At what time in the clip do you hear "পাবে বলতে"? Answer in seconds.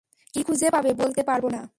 0.71-1.21